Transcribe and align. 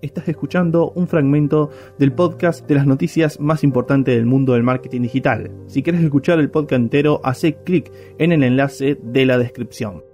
Estás 0.00 0.28
escuchando 0.28 0.92
un 0.92 1.08
fragmento 1.08 1.70
del 1.98 2.12
podcast 2.12 2.64
de 2.68 2.76
las 2.76 2.86
noticias 2.86 3.40
más 3.40 3.64
importantes 3.64 4.14
del 4.14 4.26
mundo 4.26 4.52
del 4.52 4.62
marketing 4.62 5.02
digital. 5.02 5.50
Si 5.66 5.82
quieres 5.82 6.02
escuchar 6.04 6.38
el 6.38 6.50
podcast 6.50 6.80
entero, 6.80 7.20
hace 7.24 7.56
clic 7.64 7.90
en 8.16 8.30
el 8.30 8.44
enlace 8.44 8.96
de 9.02 9.26
la 9.26 9.38
descripción. 9.38 10.04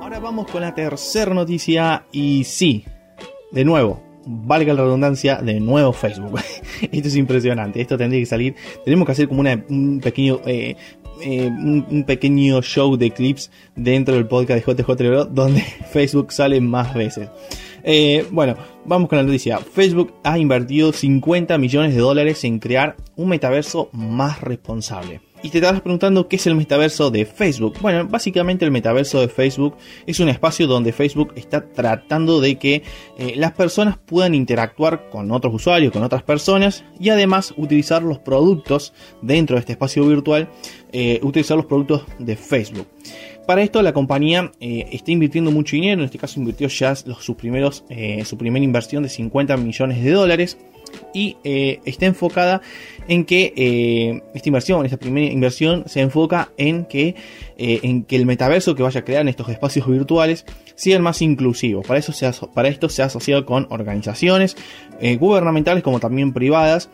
Ahora 0.00 0.18
vamos 0.18 0.50
con 0.50 0.62
la 0.62 0.74
tercera 0.74 1.32
noticia 1.32 2.06
y 2.10 2.42
sí, 2.42 2.84
de 3.52 3.64
nuevo, 3.64 4.02
valga 4.26 4.74
la 4.74 4.82
redundancia, 4.82 5.36
de 5.36 5.60
nuevo 5.60 5.92
Facebook. 5.92 6.40
esto 6.80 7.08
es 7.08 7.16
impresionante, 7.16 7.80
esto 7.80 7.96
tendría 7.96 8.20
que 8.20 8.26
salir, 8.26 8.54
tenemos 8.84 9.06
que 9.06 9.12
hacer 9.12 9.28
como 9.28 9.42
un 9.42 10.00
pequeño 10.02 10.40
eh, 10.46 10.76
eh, 11.22 11.46
un, 11.48 12.04
pequeño 12.06 12.62
show 12.62 12.96
de 12.96 13.10
clips 13.10 13.50
dentro 13.76 14.14
del 14.14 14.26
podcast 14.26 14.66
de 14.66 14.82
JJ 14.82 15.26
donde 15.30 15.60
Facebook 15.92 16.32
sale 16.32 16.60
más 16.60 16.94
veces. 16.94 17.28
Eh, 17.82 18.26
bueno, 18.30 18.56
vamos 18.84 19.08
con 19.08 19.18
la 19.18 19.24
noticia. 19.24 19.58
Facebook 19.58 20.12
ha 20.22 20.38
invertido 20.38 20.92
50 20.92 21.56
millones 21.58 21.94
de 21.94 22.00
dólares 22.00 22.44
en 22.44 22.58
crear 22.58 22.96
un 23.16 23.28
metaverso 23.28 23.88
más 23.92 24.40
responsable. 24.40 25.20
Y 25.42 25.48
te 25.48 25.58
estarás 25.58 25.80
preguntando 25.80 26.28
qué 26.28 26.36
es 26.36 26.46
el 26.46 26.54
metaverso 26.54 27.10
de 27.10 27.24
Facebook. 27.24 27.78
Bueno, 27.80 28.06
básicamente 28.06 28.66
el 28.66 28.70
metaverso 28.70 29.20
de 29.20 29.28
Facebook 29.28 29.74
es 30.06 30.20
un 30.20 30.28
espacio 30.28 30.66
donde 30.66 30.92
Facebook 30.92 31.32
está 31.34 31.66
tratando 31.66 32.40
de 32.40 32.58
que 32.58 32.82
eh, 33.16 33.32
las 33.36 33.52
personas 33.52 33.96
puedan 33.96 34.34
interactuar 34.34 35.08
con 35.08 35.30
otros 35.30 35.54
usuarios, 35.54 35.92
con 35.92 36.02
otras 36.02 36.22
personas 36.22 36.84
y 36.98 37.08
además 37.08 37.54
utilizar 37.56 38.02
los 38.02 38.18
productos 38.18 38.92
dentro 39.22 39.56
de 39.56 39.60
este 39.60 39.72
espacio 39.72 40.06
virtual, 40.06 40.50
eh, 40.92 41.20
utilizar 41.22 41.56
los 41.56 41.64
productos 41.64 42.02
de 42.18 42.36
Facebook. 42.36 42.86
Para 43.46 43.62
esto 43.62 43.80
la 43.80 43.94
compañía 43.94 44.52
eh, 44.60 44.88
está 44.92 45.10
invirtiendo 45.10 45.50
mucho 45.50 45.74
dinero, 45.74 46.02
en 46.02 46.04
este 46.04 46.18
caso 46.18 46.38
invirtió 46.38 46.68
ya 46.68 46.94
sus 46.94 47.34
primeros, 47.34 47.82
su 48.24 48.36
primera 48.36 48.62
inversión 48.62 49.02
de 49.02 49.08
50 49.08 49.56
millones 49.56 50.04
de 50.04 50.10
dólares 50.10 50.58
y 51.12 51.36
eh, 51.44 51.80
está 51.84 52.06
enfocada 52.06 52.60
en 53.08 53.24
que 53.24 53.52
eh, 53.56 54.22
esta 54.34 54.48
inversión, 54.48 54.84
esta 54.84 54.96
primera 54.96 55.32
inversión, 55.32 55.84
se 55.86 56.00
enfoca 56.00 56.50
en 56.56 56.84
que, 56.84 57.14
eh, 57.56 57.80
en 57.82 58.04
que 58.04 58.16
el 58.16 58.26
metaverso 58.26 58.74
que 58.74 58.82
vaya 58.82 59.00
a 59.00 59.04
crear 59.04 59.22
en 59.22 59.28
estos 59.28 59.48
espacios 59.48 59.86
virtuales 59.88 60.46
sea 60.76 60.96
el 60.96 61.02
más 61.02 61.20
inclusivo. 61.22 61.82
Para, 61.82 61.98
eso 61.98 62.12
se 62.12 62.30
para 62.54 62.68
esto 62.68 62.88
se 62.88 63.02
ha 63.02 63.06
asociado 63.06 63.44
con 63.44 63.66
organizaciones 63.70 64.56
gubernamentales 65.18 65.82
como 65.82 65.98
también 65.98 66.32
privadas 66.32 66.90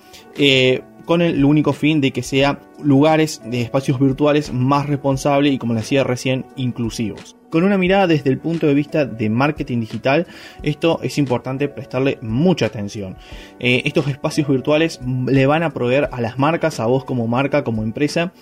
con 1.06 1.22
el 1.22 1.42
único 1.44 1.72
fin 1.72 2.02
de 2.02 2.10
que 2.10 2.22
sea 2.22 2.60
lugares 2.82 3.40
de 3.46 3.62
espacios 3.62 3.98
virtuales 3.98 4.52
más 4.52 4.86
responsables 4.86 5.54
y 5.54 5.58
como 5.58 5.72
les 5.72 5.84
decía 5.84 6.04
recién 6.04 6.44
inclusivos. 6.56 7.36
Con 7.50 7.62
una 7.62 7.78
mirada 7.78 8.08
desde 8.08 8.28
el 8.28 8.38
punto 8.38 8.66
de 8.66 8.74
vista 8.74 9.06
de 9.06 9.30
marketing 9.30 9.80
digital, 9.80 10.26
esto 10.62 10.98
es 11.02 11.16
importante 11.16 11.68
prestarle 11.68 12.18
mucha 12.20 12.66
atención. 12.66 13.16
Eh, 13.60 13.82
estos 13.84 14.08
espacios 14.08 14.48
virtuales 14.48 15.00
le 15.26 15.46
van 15.46 15.62
a 15.62 15.70
proveer 15.70 16.08
a 16.10 16.20
las 16.20 16.38
marcas, 16.38 16.80
a 16.80 16.86
vos 16.86 17.04
como 17.04 17.28
marca, 17.28 17.62
como 17.62 17.84
empresa, 17.84 18.32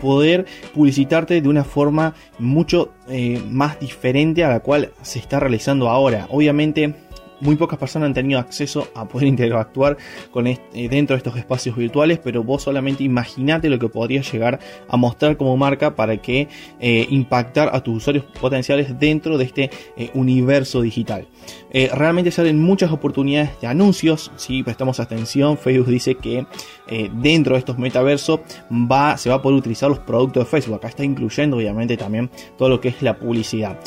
poder 0.00 0.46
publicitarte 0.72 1.40
de 1.40 1.48
una 1.48 1.62
forma 1.62 2.14
mucho 2.38 2.92
eh, 3.06 3.40
más 3.50 3.78
diferente 3.78 4.44
a 4.44 4.48
la 4.48 4.60
cual 4.60 4.90
se 5.02 5.18
está 5.18 5.38
realizando 5.38 5.90
ahora. 5.90 6.26
Obviamente 6.30 6.94
muy 7.44 7.56
pocas 7.56 7.78
personas 7.78 8.08
han 8.08 8.14
tenido 8.14 8.40
acceso 8.40 8.88
a 8.94 9.06
poder 9.06 9.28
interactuar 9.34 9.96
con 10.30 10.46
eh, 10.46 10.58
dentro 10.72 11.14
de 11.14 11.18
estos 11.18 11.36
espacios 11.36 11.76
virtuales, 11.76 12.18
pero 12.18 12.42
vos 12.42 12.62
solamente 12.62 13.04
imaginate 13.04 13.68
lo 13.68 13.78
que 13.78 13.88
podría 13.88 14.22
llegar 14.22 14.58
a 14.88 14.96
mostrar 14.96 15.36
como 15.36 15.56
marca 15.56 15.94
para 15.94 16.16
que 16.16 16.48
eh, 16.80 17.06
impactar 17.10 17.70
a 17.72 17.82
tus 17.82 17.98
usuarios 17.98 18.24
potenciales 18.40 18.98
dentro 18.98 19.38
de 19.38 19.44
este 19.44 19.70
eh, 19.96 20.10
universo 20.14 20.80
digital. 20.80 21.28
realmente 21.92 22.30
salen 22.30 22.58
muchas 22.58 22.90
oportunidades 22.92 23.60
de 23.60 23.66
anuncios, 23.66 24.30
si 24.36 24.62
prestamos 24.62 25.00
atención, 25.00 25.58
Facebook 25.58 25.88
dice 25.88 26.14
que 26.14 26.46
dentro 27.14 27.54
de 27.54 27.58
estos 27.58 27.78
metaversos 27.78 28.40
va, 28.70 29.16
se 29.16 29.28
va 29.28 29.36
a 29.36 29.42
poder 29.42 29.58
utilizar 29.58 29.88
los 29.88 29.98
productos 29.98 30.44
de 30.44 30.50
Facebook, 30.50 30.76
acá 30.76 30.88
está 30.88 31.04
incluyendo 31.04 31.56
obviamente 31.56 31.96
también 31.96 32.30
todo 32.56 32.68
lo 32.68 32.80
que 32.80 32.88
es 32.88 33.02
la 33.02 33.18
publicidad. 33.18 33.78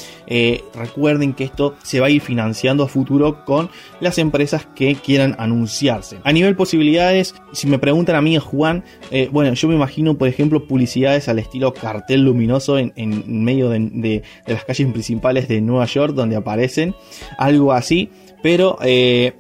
recuerden 0.76 1.34
que 1.34 1.46
esto 1.46 1.76
se 1.82 2.00
va 2.00 2.08
a 2.08 2.10
ir 2.10 2.22
financiando 2.22 2.84
a 2.84 2.88
futuro 2.88 3.46
con 3.48 3.70
las 4.02 4.18
empresas 4.18 4.68
que 4.76 4.94
quieran 4.96 5.34
anunciarse. 5.40 6.18
A 6.26 6.34
nivel 6.34 6.58
posibilidades, 6.58 7.34
si 7.54 7.66
me 7.66 7.80
preguntan 7.80 8.18
a 8.18 8.22
mí, 8.22 8.38
Juan, 8.38 8.84
eh, 9.10 9.30
bueno, 9.32 9.54
yo 9.54 9.70
me 9.70 9.76
imagino, 9.76 10.18
por 10.18 10.28
ejemplo, 10.28 10.68
publicidades 10.68 11.30
al 11.30 11.40
estilo 11.40 11.74
cartel 11.74 12.26
luminoso 12.26 12.78
en, 12.78 13.24
medio 13.44 13.70
de, 13.70 14.22
las 14.46 14.66
calles 14.66 14.92
principales 14.92 15.48
de 15.48 15.62
Nueva 15.62 15.86
York, 15.86 16.14
donde 16.14 16.36
aparecen, 16.36 16.94
algo 17.38 17.72
así, 17.72 18.10
pero... 18.44 18.78
Eh, 18.84 19.34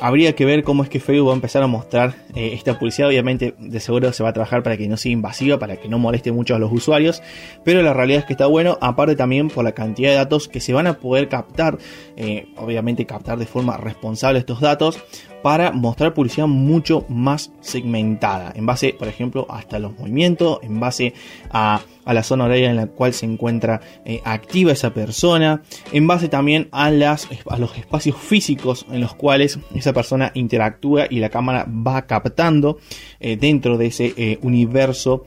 habría 0.00 0.34
que 0.34 0.44
ver 0.44 0.62
cómo 0.62 0.82
es 0.82 0.88
que 0.88 1.00
Facebook 1.00 1.28
va 1.28 1.32
a 1.32 1.36
empezar 1.36 1.62
a 1.62 1.66
mostrar 1.66 2.14
eh, 2.34 2.50
esta 2.52 2.78
publicidad. 2.78 3.08
Obviamente, 3.08 3.54
de 3.58 3.80
seguro 3.80 4.12
se 4.12 4.22
va 4.22 4.30
a 4.30 4.32
trabajar 4.32 4.62
para 4.62 4.76
que 4.76 4.88
no 4.88 4.96
sea 4.96 5.12
invasiva, 5.12 5.58
para 5.58 5.76
que 5.76 5.88
no 5.88 5.98
moleste 5.98 6.32
mucho 6.32 6.54
a 6.54 6.58
los 6.58 6.72
usuarios. 6.72 7.22
Pero 7.64 7.82
la 7.82 7.92
realidad 7.92 8.20
es 8.20 8.26
que 8.26 8.32
está 8.32 8.46
bueno, 8.46 8.78
aparte 8.80 9.16
también 9.16 9.48
por 9.48 9.64
la 9.64 9.72
cantidad 9.72 10.10
de 10.10 10.16
datos 10.16 10.48
que 10.48 10.60
se 10.60 10.72
van 10.72 10.86
a 10.86 10.94
poder 10.94 11.28
captar. 11.28 11.78
Eh, 12.16 12.46
obviamente, 12.56 13.06
captar 13.06 13.38
de 13.38 13.46
forma 13.46 13.76
responsable 13.76 14.38
estos 14.38 14.60
datos 14.60 14.98
para 15.42 15.70
mostrar 15.70 16.14
publicidad 16.14 16.46
mucho 16.46 17.04
más 17.08 17.52
segmentada, 17.60 18.52
en 18.54 18.66
base, 18.66 18.94
por 18.98 19.08
ejemplo, 19.08 19.46
hasta 19.48 19.78
los 19.78 19.96
movimientos, 19.98 20.58
en 20.62 20.80
base 20.80 21.14
a, 21.50 21.80
la 22.06 22.22
zona 22.22 22.46
horaria 22.46 22.70
en 22.70 22.76
la 22.76 22.86
cual 22.86 23.12
se 23.12 23.26
encuentra 23.26 23.82
eh, 24.06 24.22
activa 24.24 24.72
esa 24.72 24.94
persona, 24.94 25.60
en 25.92 26.06
base 26.06 26.28
también 26.28 26.68
a, 26.72 26.90
las, 26.90 27.28
a 27.50 27.58
los 27.58 27.76
espacios 27.76 28.16
físicos 28.16 28.86
en 28.90 29.02
los 29.02 29.14
cuales 29.14 29.58
esa 29.74 29.92
persona 29.92 30.32
interactúa 30.32 31.04
y 31.10 31.18
la 31.18 31.28
cámara 31.28 31.66
va 31.68 32.06
captando 32.06 32.78
eh, 33.20 33.36
dentro 33.36 33.76
de 33.76 33.86
ese 33.88 34.14
eh, 34.16 34.38
universo 34.40 35.26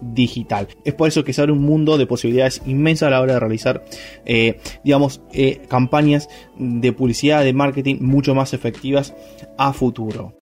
digital. 0.00 0.68
Es 0.86 0.94
por 0.94 1.08
eso 1.08 1.22
que 1.22 1.34
se 1.34 1.42
abre 1.42 1.52
un 1.52 1.60
mundo 1.60 1.98
de 1.98 2.06
posibilidades 2.06 2.62
inmensas 2.64 3.08
a 3.08 3.10
la 3.10 3.20
hora 3.20 3.34
de 3.34 3.40
realizar, 3.40 3.84
digamos, 4.82 5.20
campañas 5.68 6.28
de 6.56 6.92
publicidad, 6.92 7.44
de 7.44 7.52
marketing 7.52 7.96
mucho 8.00 8.34
más 8.34 8.54
efectivas 8.54 9.03
a 9.56 9.72
futuro. 9.72 10.32